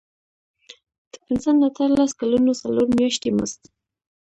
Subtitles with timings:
[1.11, 3.61] د پنځه نه تر لس کلونو څلور میاشتې مزد.